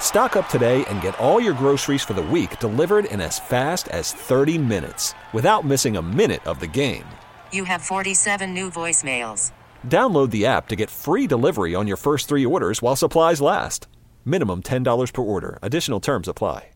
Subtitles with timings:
[0.00, 3.88] Stock up today and get all your groceries for the week delivered in as fast
[3.88, 7.04] as 30 minutes without missing a minute of the game.
[7.52, 9.52] You have 47 new voicemails.
[9.86, 13.86] Download the app to get free delivery on your first three orders while supplies last.
[14.24, 15.58] Minimum $10 per order.
[15.60, 16.70] Additional terms apply.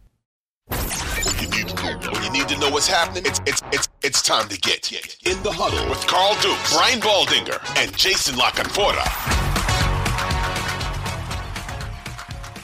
[0.68, 3.88] When you need to know, when you need to know what's happening, it's it's it's
[4.02, 4.93] it's time to get
[5.27, 9.40] in the huddle with Carl Duke, Brian Baldinger, and Jason La Canfora.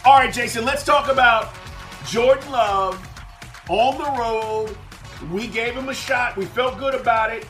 [0.06, 1.52] All right, Jason, let's talk about
[2.06, 2.94] Jordan Love
[3.68, 4.76] on the road.
[5.32, 6.36] We gave him a shot.
[6.36, 7.44] We felt good about it.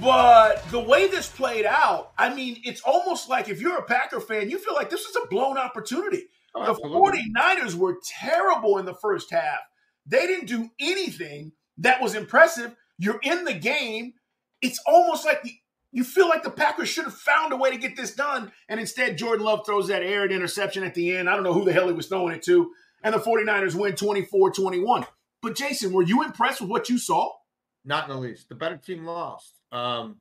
[0.00, 4.20] But the way this played out, I mean, it's almost like if you're a Packer
[4.20, 6.26] fan, you feel like this is a blown opportunity.
[6.54, 7.24] Oh, the absolutely.
[7.36, 9.58] 49ers were terrible in the first half.
[10.06, 12.76] They didn't do anything that was impressive.
[12.98, 14.12] You're in the game.
[14.62, 15.54] It's almost like the,
[15.92, 18.52] you feel like the Packers should have found a way to get this done.
[18.68, 21.28] And instead, Jordan Love throws that errant interception at the end.
[21.28, 22.70] I don't know who the hell he was throwing it to.
[23.02, 25.06] And the 49ers win 24 21.
[25.40, 27.30] But Jason, were you impressed with what you saw?
[27.84, 28.48] Not in the least.
[28.48, 29.54] The better team lost.
[29.72, 30.16] Um,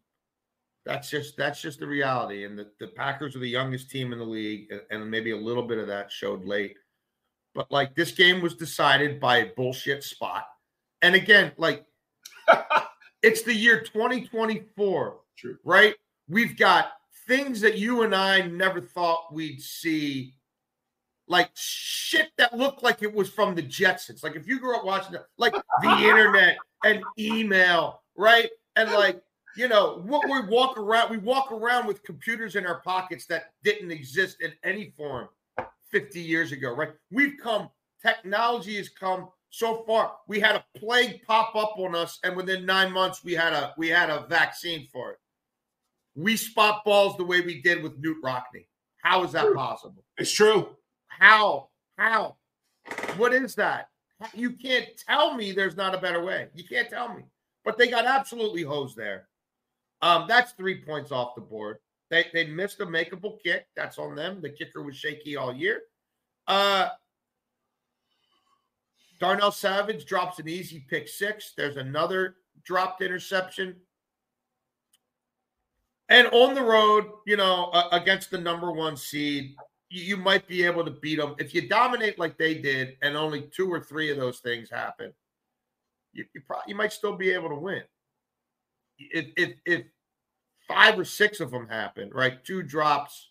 [0.86, 2.46] that's just that's just the reality.
[2.46, 5.38] And the, the Packers are the youngest team in the league, and- and maybe a
[5.38, 6.78] little bit of that showed late.
[7.54, 10.46] But like this game was decided by a bullshit spot.
[11.02, 11.86] And again, like
[13.22, 15.58] it's the year 2024, True.
[15.64, 15.96] right?
[16.28, 16.92] We've got
[17.28, 20.34] things that you and I never thought we'd see,
[21.28, 24.24] like shit that looked like it was from the Jetsons.
[24.24, 28.50] Like if you grew up watching, the, like the internet and email, right?
[28.76, 29.22] And like
[29.58, 33.54] you know, what we walk around, we walk around with computers in our pockets that
[33.64, 35.28] didn't exist in any form
[35.92, 36.92] 50 years ago, right?
[37.12, 37.70] We've come,
[38.00, 40.14] technology has come so far.
[40.28, 43.74] We had a plague pop up on us, and within nine months, we had a
[43.78, 45.18] we had a vaccine for it.
[46.18, 48.66] We spot balls the way we did with Knute Rockne.
[49.04, 50.04] How is that possible?
[50.18, 50.76] It's true.
[51.08, 51.70] How?
[51.98, 52.36] How?
[53.18, 53.90] What is that?
[54.34, 56.48] You can't tell me there's not a better way.
[56.56, 57.24] You can't tell me.
[57.64, 59.28] But they got absolutely hosed there.
[60.02, 61.78] Um, that's three points off the board.
[62.10, 63.68] They they missed a makeable kick.
[63.76, 64.42] That's on them.
[64.42, 65.82] The kicker was shaky all year.
[66.48, 66.90] Uh
[69.20, 71.54] Darnell Savage drops an easy pick six.
[71.58, 73.76] There's another dropped interception.
[76.10, 79.56] And on the road, you know, uh, against the number one seed,
[79.90, 83.18] you, you might be able to beat them if you dominate like they did, and
[83.18, 85.14] only two or three of those things happen.
[86.14, 87.84] You you, you might still be able to win.
[88.98, 89.86] If if if
[90.68, 92.44] five or six of them happen, right?
[92.44, 93.30] Two drops,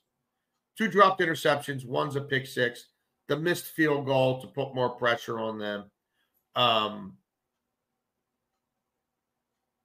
[0.76, 2.86] two dropped interceptions, one's a pick six,
[3.28, 5.84] the missed field goal to put more pressure on them.
[6.54, 7.16] Um,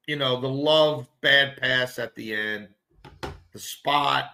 [0.07, 2.69] you know, the love bad pass at the end,
[3.53, 4.31] the spot,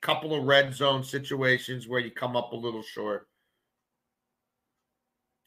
[0.00, 3.28] couple of red zone situations where you come up a little short.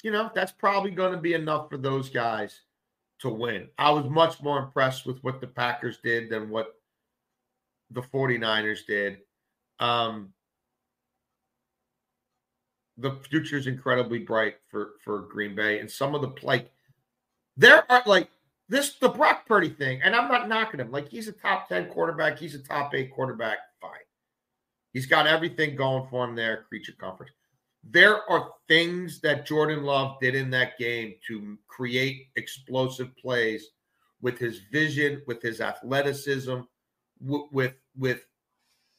[0.03, 2.61] You know, that's probably going to be enough for those guys
[3.19, 3.69] to win.
[3.77, 6.75] I was much more impressed with what the Packers did than what
[7.89, 9.19] the 49ers did.
[9.79, 10.33] Um,
[12.97, 16.69] the future is incredibly bright for for Green Bay and some of the like
[17.57, 18.29] there are like
[18.73, 20.91] this the Brock Purdy thing, and I'm not knocking him.
[20.91, 23.91] Like he's a top 10 quarterback, he's a top eight quarterback, fine.
[24.93, 27.31] He's got everything going for him there, creature comforts.
[27.83, 33.67] There are things that Jordan Love did in that game to create explosive plays
[34.21, 36.61] with his vision, with his athleticism,
[37.23, 38.25] w- with with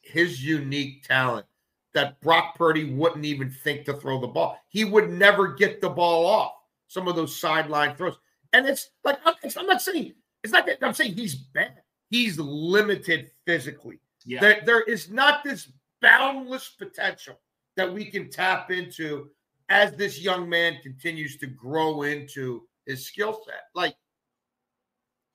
[0.02, 1.46] his unique talent
[1.94, 4.58] that Brock Purdy wouldn't even think to throw the ball.
[4.68, 6.52] He would never get the ball off
[6.86, 8.16] some of those sideline throws.
[8.54, 11.82] And it's like I'm, it's- I'm not saying it's not that I'm saying he's bad.
[12.10, 13.98] He's limited physically.
[14.24, 14.40] Yeah.
[14.40, 15.68] There, there is not this
[16.00, 17.38] boundless potential
[17.76, 19.30] that we can tap into
[19.68, 23.64] as this young man continues to grow into his skill set.
[23.74, 23.96] Like,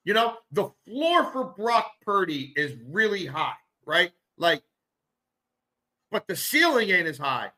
[0.06, 3.54] you know, the floor for Brock Purdy is really high,
[3.86, 4.12] right?
[4.38, 4.62] Like,
[6.12, 7.52] but the ceiling ain't as high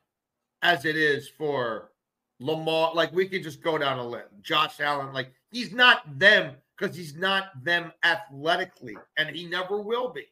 [0.62, 1.92] as it is for
[2.40, 2.94] Lamar.
[2.94, 4.30] Like we can just go down a list.
[4.42, 10.10] Josh Allen, like he's not them because he's not them athletically, and he never will
[10.12, 10.26] be.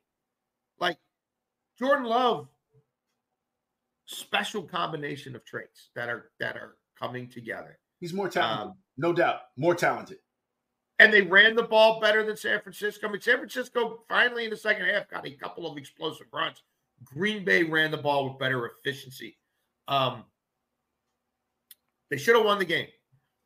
[0.79, 0.97] Like
[1.77, 2.47] Jordan Love,
[4.05, 7.77] special combination of traits that are that are coming together.
[7.99, 9.41] He's more talented, Um, no doubt.
[9.57, 10.17] More talented.
[10.99, 13.07] and they ran the ball better than San Francisco.
[13.07, 16.61] I mean, San Francisco finally in the second half got a couple of explosive runs.
[17.05, 19.37] Green Bay ran the ball with better efficiency.
[19.87, 20.25] Um,
[22.09, 22.87] they should have won the game.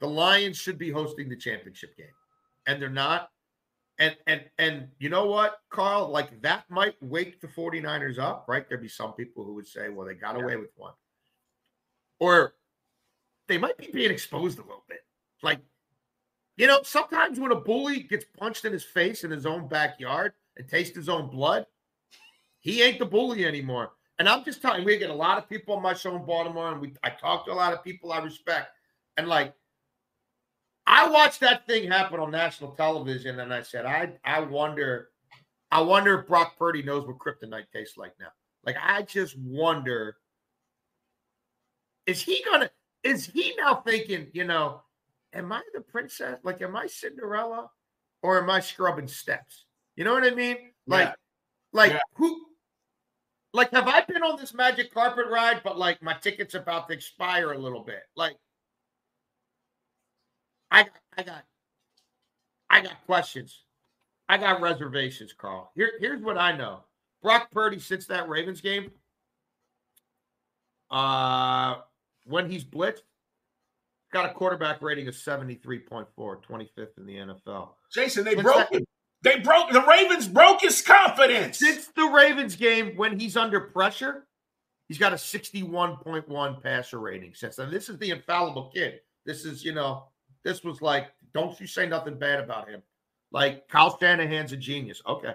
[0.04, 2.08] The Lions should be hosting the championship game,
[2.68, 3.30] and they're not.
[4.00, 6.10] And and and you know what, Carl?
[6.10, 8.68] Like that might wake the 49ers up, right?
[8.68, 10.92] There'd be some people who would say, well, they got away with one.
[12.20, 12.56] Or
[13.48, 15.06] they might be being exposed a little bit.
[15.42, 15.62] Like
[16.58, 20.34] you know, sometimes when a bully gets punched in his face in his own backyard
[20.58, 21.66] and tastes his own blood,
[22.60, 23.92] he ain't the bully anymore.
[24.20, 26.26] And I'm just telling you, we get a lot of people on my show in
[26.26, 28.68] Baltimore, and we I talk to a lot of people I respect.
[29.16, 29.54] And like,
[30.86, 35.10] I watched that thing happen on national television, and I said, I I wonder,
[35.72, 38.30] I wonder if Brock Purdy knows what kryptonite tastes like now.
[38.66, 40.18] Like, I just wonder,
[42.06, 42.70] is he gonna
[43.04, 44.82] is he now thinking, you know,
[45.34, 46.40] am I the princess?
[46.44, 47.70] Like, am I Cinderella
[48.22, 49.66] or am I scrubbing steps?
[49.96, 50.72] You know what I mean?
[50.88, 51.14] Like, Yeah.
[51.74, 52.00] like Yeah.
[52.16, 52.46] who?
[53.54, 55.62] Like, have I been on this magic carpet ride?
[55.64, 58.02] But like, my ticket's about to expire a little bit.
[58.16, 58.36] Like,
[60.74, 60.88] I,
[61.18, 61.46] I got,
[62.70, 63.64] I got questions.
[64.28, 65.72] I got reservations, Carl.
[65.76, 66.80] Here, here's what I know.
[67.22, 68.92] Brock Purdy since that Ravens game.
[70.90, 71.76] Uh,
[72.26, 73.02] when he's blitzed,
[74.12, 77.70] got a quarterback rating of 73.4, 25th in the NFL.
[77.92, 78.74] Jason, they What's broke that?
[78.74, 78.88] it.
[79.24, 81.58] They broke the Ravens broke his confidence.
[81.60, 84.28] Since the Ravens game, when he's under pressure,
[84.90, 87.34] he's got a 61.1 passer rating.
[87.34, 89.00] Since then, this is the infallible kid.
[89.26, 90.10] This is, you know,
[90.44, 92.82] this was like, don't you say nothing bad about him.
[93.32, 95.02] Like Kyle Shanahan's a genius.
[95.08, 95.34] Okay.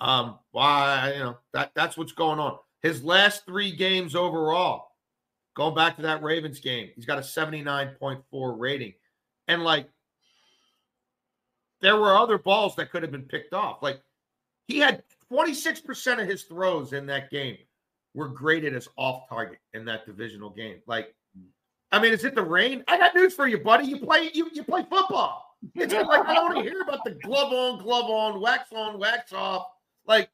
[0.00, 2.58] Um, why, you know, that that's what's going on.
[2.80, 4.88] His last three games overall,
[5.54, 8.94] going back to that Ravens game, he's got a 79.4 rating.
[9.48, 9.88] And like
[11.80, 13.82] there were other balls that could have been picked off.
[13.82, 14.00] Like
[14.66, 15.02] he had
[15.32, 17.56] 26% of his throws in that game
[18.14, 20.80] were graded as off target in that divisional game.
[20.86, 21.14] Like,
[21.92, 22.82] I mean, is it the rain?
[22.88, 23.86] I got news for you, buddy.
[23.86, 25.56] You play you you play football.
[25.74, 28.98] It's like I don't want to hear about the glove on, glove on, wax on,
[28.98, 29.66] wax off.
[30.06, 30.30] Like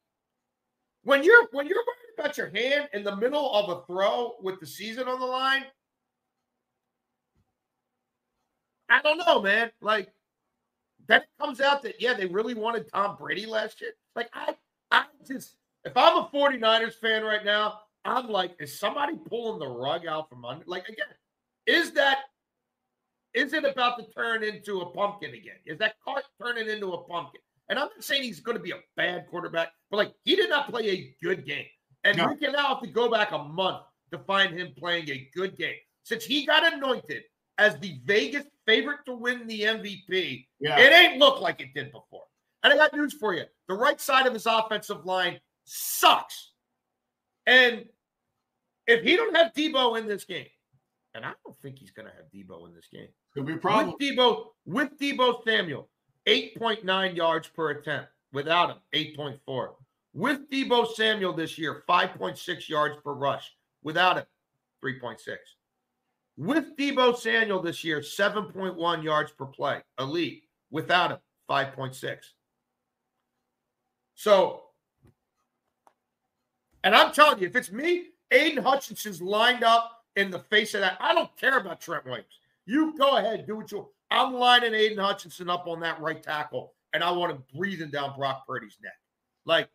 [1.02, 4.60] when you're when you're worried about your hand in the middle of a throw with
[4.60, 5.64] the season on the line.
[8.88, 9.70] I don't know, man.
[9.82, 10.08] Like
[11.08, 13.93] then it comes out that yeah, they really wanted Tom Brady last year.
[14.14, 14.55] Like I
[14.90, 19.69] I just if I'm a 49ers fan right now, I'm like, is somebody pulling the
[19.69, 20.64] rug out from under?
[20.66, 21.06] Like again,
[21.69, 22.19] is that
[23.35, 25.56] is it about to turn into a pumpkin again?
[25.67, 27.43] Is that cart turning into a pumpkin?
[27.69, 30.49] And I'm not saying he's going to be a bad quarterback, but like he did
[30.49, 31.67] not play a good game.
[32.05, 32.29] And No.
[32.29, 33.82] we can now have to go back a month
[34.12, 35.76] to find him playing a good game.
[36.05, 37.25] Since he got anointed
[37.59, 40.79] as the Vegas favorite to win the MVP, Yeah.
[40.79, 42.25] it ain't looked like it did before.
[42.62, 43.44] And I got news for you.
[43.69, 46.53] The right side of his offensive line sucks.
[47.47, 47.85] And
[48.87, 50.49] if he don't have Deebo in this game,
[51.14, 53.08] and I don't think he's going to have Deebo in this game.
[53.34, 53.96] Could be a problem.
[53.98, 55.88] With Deebo, with Deebo Samuel,
[56.27, 58.10] 8.9 yards per attempt.
[58.32, 59.69] Without him, 8.4.
[60.12, 63.56] With Deebo Samuel this year, 5.6 yards per rush.
[63.82, 64.24] Without him,
[64.84, 65.17] 3.6.
[66.36, 69.81] With Deebo Samuel this year, 7.1 yards per play.
[69.98, 70.44] Elite.
[70.70, 72.19] Without him, 5.6.
[74.15, 74.62] So,
[76.84, 80.81] and I'm telling you, if it's me, Aidan Hutchinson's lined up in the face of
[80.81, 80.98] that.
[81.01, 82.41] I don't care about Trent Williams.
[82.67, 83.89] You go ahead, do what you.
[84.10, 88.17] I'm lining Aidan Hutchinson up on that right tackle, and I want him breathing down
[88.17, 88.96] Brock Purdy's neck.
[89.46, 89.69] Like,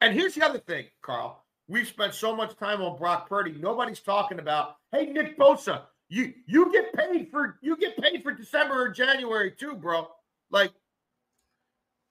[0.00, 1.44] and here's the other thing, Carl.
[1.68, 3.54] We've spent so much time on Brock Purdy.
[3.60, 8.32] Nobody's talking about, hey, Nick Bosa, you you get paid for you get paid for
[8.32, 10.08] December or January too, bro.
[10.50, 10.72] Like,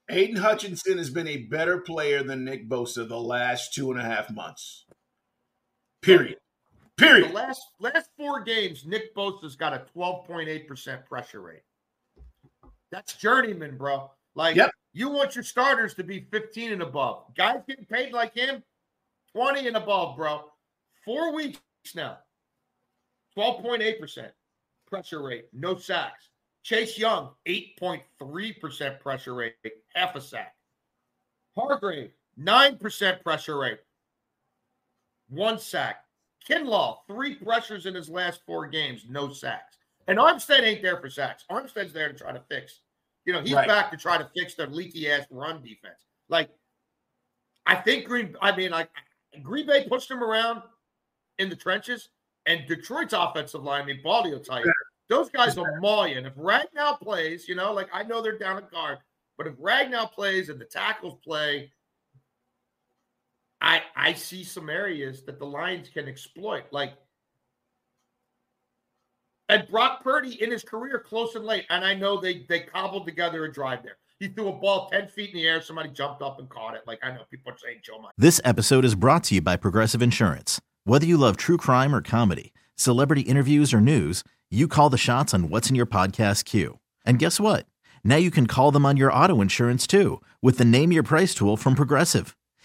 [0.10, 4.04] Aidan Hutchinson has been a better player than Nick Bosa the last two and a
[4.04, 4.86] half months.
[6.02, 6.38] Period.
[6.98, 7.32] the Period.
[7.34, 11.64] last last four games, Nick Bosa's got a 12.8% pressure rate.
[12.92, 14.10] That's journeyman, bro.
[14.36, 14.72] Like Yep.
[14.94, 17.26] you want your starters to be 15 and above.
[17.36, 18.64] Guys getting paid like him,
[19.34, 20.52] 20 and above, bro.
[21.06, 21.60] Four weeks
[21.96, 22.20] now.
[23.38, 24.32] 12.8%
[24.88, 26.30] pressure rate, no sacks.
[26.64, 29.56] Chase Young, 8.3% pressure rate,
[29.96, 30.56] half a sack.
[31.56, 33.80] Hargrave, 9% pressure rate,
[35.30, 36.04] one sack.
[36.48, 39.78] Kinlaw, three pressures in his last four games, no sacks.
[40.08, 41.46] And Armstead ain't there for sacks.
[41.52, 42.80] Armstead's there to try to fix.
[43.26, 43.68] You know, he's Right.
[43.68, 46.06] back to try to fix their leaky ass run defense.
[46.30, 46.50] Like,
[47.66, 48.36] I think Green.
[48.42, 48.90] I mean, like
[49.44, 50.64] Green Bay pushed him around
[51.38, 52.10] in the trenches,
[52.48, 54.74] and Detroit's offensive line, I mean, Baldy will tell you,
[55.08, 56.18] those guys will maul you.
[56.18, 58.98] And if Ragnow plays, you know, like I know they're down a guard,
[59.38, 61.72] but if Ragnow plays and the tackles play,
[63.62, 66.64] I I see some areas that the Lions can exploit.
[66.72, 66.94] Like
[69.50, 71.66] and Brock Purdy in his career close and late.
[71.70, 73.98] And I know they they cobbled together a drive there.
[74.20, 76.82] He threw a ball 10 feet in the air, somebody jumped up and caught it.
[76.86, 78.12] Like I know people are saying Joe Mike.
[78.18, 80.62] This episode is brought to you by Progressive Insurance.
[80.84, 85.34] Whether you love true crime or comedy, celebrity interviews or news, you call the shots
[85.34, 86.80] on what's in your podcast queue.
[87.06, 87.66] And guess what?
[88.04, 91.34] Now you can call them on your auto insurance too with the Name Your Price
[91.34, 92.36] tool from Progressive.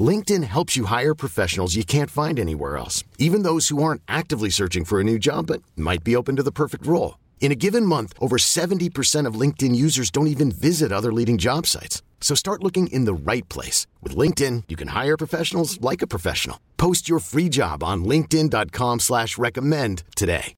[0.00, 4.50] LinkedIn helps you hire professionals you can't find anywhere else, even those who aren't actively
[4.50, 7.18] searching for a new job but might be open to the perfect role.
[7.40, 11.66] In a given month, over 70% of LinkedIn users don't even visit other leading job
[11.66, 12.02] sites.
[12.20, 13.88] So start looking in the right place.
[14.00, 16.60] With LinkedIn, you can hire professionals like a professional.
[16.76, 20.54] Post your free job on linkedin.com slash recommend today.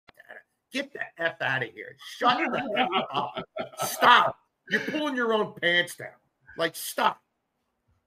[0.72, 1.96] Get the F out of here.
[2.18, 3.44] Shut the F up.
[3.84, 4.36] Stop.
[4.70, 6.08] You're pulling your own pants down.
[6.56, 7.20] Like stop.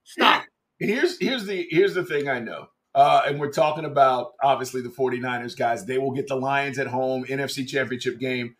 [0.03, 0.43] Stop.
[0.79, 2.67] Here's here's the here's the thing I know.
[2.93, 5.85] Uh, and we're talking about obviously the 49ers guys.
[5.85, 8.55] They will get the Lions at home, NFC championship game.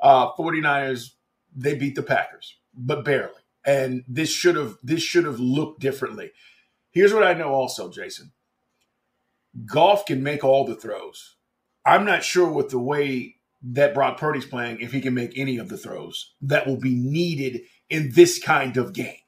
[0.00, 1.10] Uh 49ers,
[1.54, 3.32] they beat the Packers, but barely.
[3.64, 6.32] And this should have this should have looked differently.
[6.90, 8.32] Here's what I know also, Jason.
[9.66, 11.36] Goff can make all the throws.
[11.84, 15.58] I'm not sure with the way that Brock Purdy's playing if he can make any
[15.58, 19.19] of the throws that will be needed in this kind of game.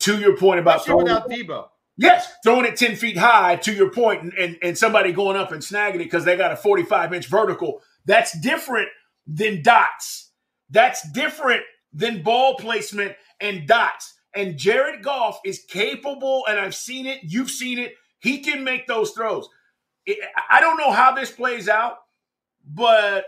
[0.00, 1.68] To your point about throwing- without Deebo.
[1.96, 5.52] Yes, throwing it 10 feet high to your point and, and, and somebody going up
[5.52, 7.82] and snagging it because they got a 45 inch vertical.
[8.06, 8.88] That's different
[9.26, 10.30] than dots.
[10.70, 14.14] That's different than ball placement and dots.
[14.34, 17.94] And Jared Goff is capable, and I've seen it, you've seen it.
[18.20, 19.48] He can make those throws.
[20.48, 21.98] I don't know how this plays out,
[22.64, 23.24] but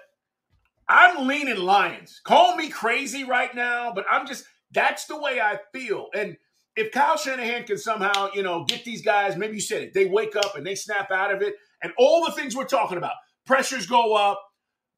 [0.88, 2.20] I'm leaning Lions.
[2.24, 6.08] Call me crazy right now, but I'm just, that's the way I feel.
[6.14, 6.36] And
[6.76, 10.06] if Kyle Shanahan can somehow, you know, get these guys, maybe you said it, they
[10.06, 13.14] wake up and they snap out of it, and all the things we're talking about,
[13.44, 14.40] pressures go up,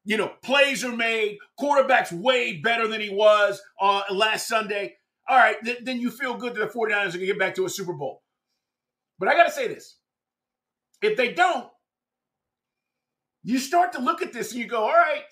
[0.05, 4.95] you know, plays are made, quarterback's way better than he was uh, last Sunday.
[5.27, 7.55] All right, th- then you feel good that the 49ers are going to get back
[7.55, 8.21] to a Super Bowl.
[9.17, 9.97] But I got to say this
[11.01, 11.67] if they don't,
[13.43, 15.23] you start to look at this and you go, all right,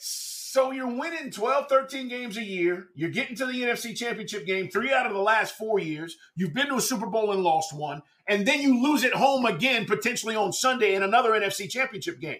[0.53, 2.89] so you're winning 12, 13 games a year.
[2.93, 6.15] You're getting to the NFC championship game three out of the last four years.
[6.35, 8.03] You've been to a Super Bowl and lost one.
[8.27, 12.37] And then you lose at home again, potentially on Sunday in another NFC championship game.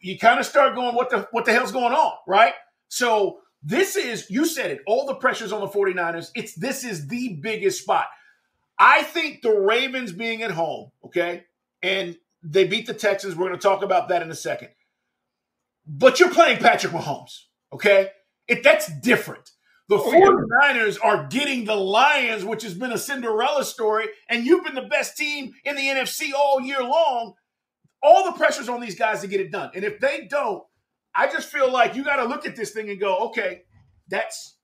[0.00, 2.14] You kind of start going, what the what the hell's going on?
[2.26, 2.54] Right?
[2.88, 6.30] So this is, you said it, all the pressures on the 49ers.
[6.34, 8.06] It's this is the biggest spot.
[8.78, 11.44] I think the Ravens being at home, okay,
[11.82, 13.36] and they beat the Texans.
[13.36, 14.70] We're going to talk about that in a second.
[15.92, 18.10] But you're playing Patrick Mahomes, okay?
[18.46, 19.50] It, that's different.
[19.88, 24.76] The 49ers are getting the Lions, which has been a Cinderella story, and you've been
[24.76, 27.34] the best team in the NFC all year long.
[28.00, 29.72] All the pressure's on these guys to get it done.
[29.74, 30.62] And if they don't,
[31.12, 33.62] I just feel like you got to look at this thing and go, okay,
[34.06, 34.58] that's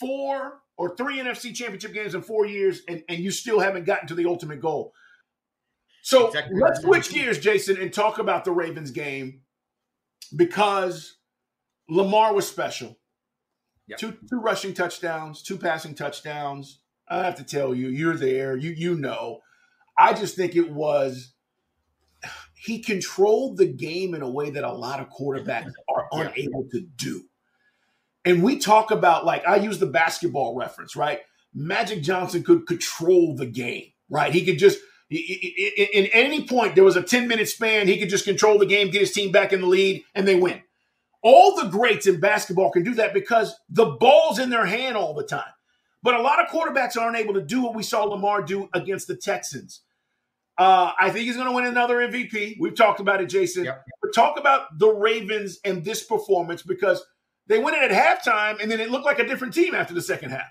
[0.00, 4.08] four or three NFC championship games in four years, and, and you still haven't gotten
[4.08, 4.94] to the ultimate goal.
[6.02, 6.58] So Exactly.
[6.60, 9.42] let's switch gears, Jason, and talk about the Ravens game
[10.34, 11.16] because
[11.88, 12.98] Lamar was special.
[13.88, 13.98] Yep.
[13.98, 16.80] Two two rushing touchdowns, two passing touchdowns.
[17.08, 18.56] I have to tell you, you're there.
[18.56, 19.40] You you know.
[19.98, 21.34] I just think it was
[22.62, 26.80] he controlled the game in a way that a lot of quarterbacks are unable to
[26.96, 27.24] do.
[28.24, 31.20] And we talk about, like, I use the basketball reference, right?
[31.52, 34.32] Magic Johnson could control the game, right?
[34.32, 34.78] He could just,
[35.12, 38.90] in any point, there was a 10 minute span, he could just control the game,
[38.90, 40.62] get his team back in the lead, and they win.
[41.22, 45.14] All the greats in basketball can do that because the ball's in their hand all
[45.14, 45.52] the time.
[46.02, 49.06] But a lot of quarterbacks aren't able to do what we saw Lamar do against
[49.06, 49.82] the Texans.
[50.58, 52.56] Uh, I think he's going to win another MVP.
[52.58, 53.64] We've talked about it, Jason.
[53.64, 53.84] Yep.
[54.02, 57.04] But talk about the Ravens and this performance because
[57.46, 60.02] they went in at halftime and then it looked like a different team after the
[60.02, 60.50] second half.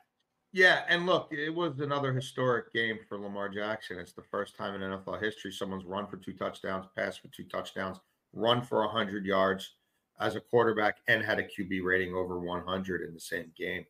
[0.54, 3.98] Yeah, and look, it was another historic game for Lamar Jackson.
[3.98, 7.46] It's the first time in NFL history someone's run for two touchdowns, passed for two
[7.46, 8.00] touchdowns,
[8.34, 9.76] run for 100 yards
[10.20, 13.86] as a quarterback, and had a QB rating over 100 in the same game.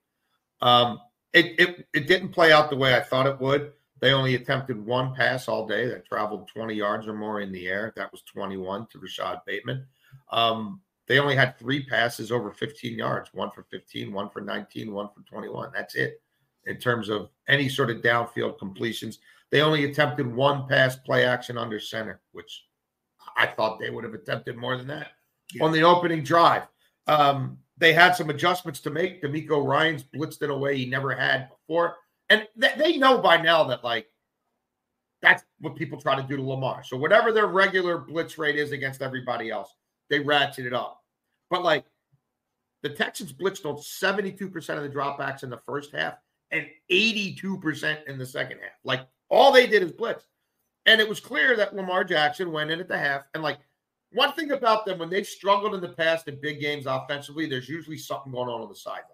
[0.61, 0.99] Um,
[1.33, 3.73] it, it, it didn't play out the way I thought it would.
[3.99, 7.67] They only attempted one pass all day that traveled 20 yards or more in the
[7.67, 7.91] air.
[7.95, 9.85] That was 21 to Rashod Bateman.
[10.31, 14.93] Um, they only had three passes over 15 yards one for 15, one for 19,
[14.93, 15.71] one for 21.
[15.73, 16.21] That's it
[16.65, 19.19] in terms of any sort of downfield completions.
[19.51, 22.65] They only attempted one pass play action under center, which
[23.35, 25.09] I thought they would have attempted more than that
[25.53, 25.63] yeah.
[25.63, 26.67] on the opening drive.
[27.07, 29.21] Um, they had some adjustments to make.
[29.21, 31.95] DeMeco Ryans blitzed in a way he never had before.
[32.29, 34.07] And th- they know by now that, like,
[35.21, 36.83] that's what people try to do to Lamar.
[36.83, 39.73] So, whatever their regular blitz rate is against everybody else,
[40.09, 41.01] they ratchet it up.
[41.49, 41.85] But, like,
[42.83, 46.15] the Texans blitzed on 72% of the dropbacks in the first half
[46.51, 48.71] and 82% in the second half.
[48.83, 50.25] Like, all they did is blitz.
[50.85, 53.59] And it was clear that Lamar Jackson went in at the half and, like,
[54.13, 57.69] one thing about them, when they've struggled in the past in big games offensively, there's
[57.69, 59.07] usually something going on on the sidelines.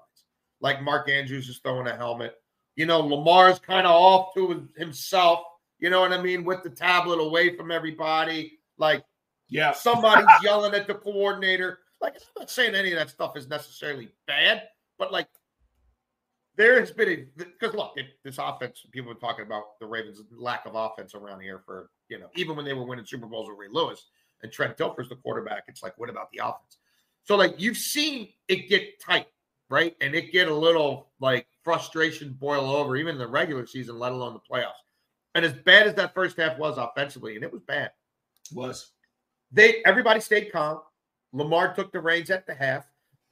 [0.59, 2.35] Like Mark Andrews is throwing a helmet.
[2.75, 5.41] You know, Lamar's kind of off to himself.
[5.79, 6.43] You know what I mean?
[6.43, 8.59] With the tablet away from everybody.
[8.77, 9.03] Like,
[9.49, 11.79] yeah, somebody's yelling at the coordinator.
[12.01, 14.63] Like, I'm not saying any of that stuff is necessarily bad,
[14.97, 15.27] but like,
[16.57, 18.83] there has been a because look, it, this offense.
[18.91, 22.55] People were talking about the Ravens' lack of offense around here for you know even
[22.55, 24.05] when they were winning Super Bowls with Ray Lewis
[24.41, 26.77] and Trent Dilfer's the quarterback, it's like, what about the offense?
[27.23, 29.27] So, like, you've seen it get tight,
[29.69, 29.95] right?
[30.01, 34.11] And it get a little like frustration boil over, even in the regular season, let
[34.11, 34.81] alone the playoffs.
[35.35, 37.91] And as bad as that first half was offensively, and it was bad,
[38.49, 38.93] it was
[39.51, 40.79] they everybody stayed calm.
[41.33, 42.85] Lamar took the reins at the half,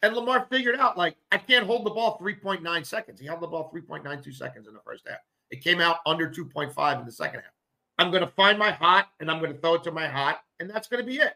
[0.06, 3.20] and Lamar figured out like I can't hold the ball 3.9 seconds.
[3.20, 5.18] He held the ball 3.92 seconds in the first half.
[5.50, 7.52] It came out under 2.5 in the second half.
[7.98, 10.42] I'm going to find my hot and I'm going to throw it to my hot,
[10.60, 11.34] and that's going to be it.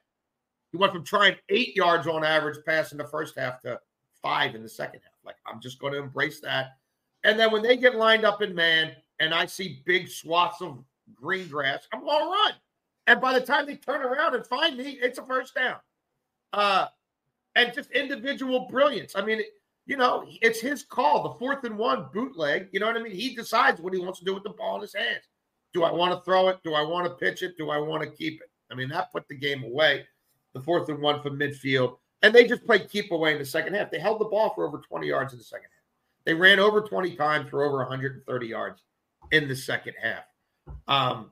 [0.72, 3.80] He went from trying eight yards on average pass in the first half to
[4.22, 5.14] five in the second half.
[5.26, 6.78] Like, I'm just going to embrace that.
[7.24, 10.84] And then when they get lined up in man and I see big swaths of
[11.16, 12.54] green grass, I'm going to run.
[13.08, 15.78] And by the time they turn around and find me, it's a first down.
[16.54, 16.88] Uh,
[17.60, 19.16] and just individual brilliance.
[19.16, 19.42] I mean,
[19.86, 22.70] you know, it's his call, the fourth and one bootleg.
[22.72, 23.14] You know what I mean?
[23.16, 25.24] He decides what he wants to do with the ball in his hands.
[25.74, 26.60] Do I want to throw it?
[26.64, 27.58] Do I want to pitch it?
[27.58, 28.50] Do I want to keep it?
[28.72, 30.06] I mean, that put the game away.
[30.54, 31.98] The fourth and one from midfield.
[32.22, 33.92] And they just played keep away in the second half.
[33.92, 35.84] They held the ball for over 20 yards in the second half.
[36.26, 38.84] They ran over 20 times for over 130 yards
[39.32, 40.24] in the second half.
[40.88, 41.32] Um,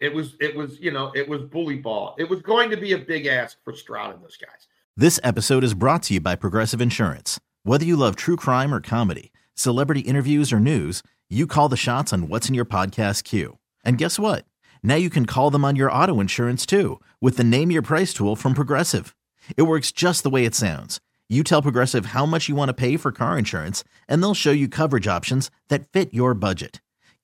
[0.00, 2.14] it was, it was, you know, it was bully ball.
[2.18, 4.66] It was going to be a big ask for Stroud and those guys.
[4.96, 7.40] This episode is brought to you by Progressive Insurance.
[7.64, 12.12] Whether you love true crime or comedy, celebrity interviews or news, you call the shots
[12.12, 13.58] on what's in your podcast queue.
[13.84, 14.44] And guess what?
[14.82, 18.14] Now you can call them on your auto insurance too with the Name Your Price
[18.14, 19.14] tool from Progressive.
[19.56, 21.00] It works just the way it sounds.
[21.28, 24.52] You tell Progressive how much you want to pay for car insurance, and they'll show
[24.52, 26.80] you coverage options that fit your budget.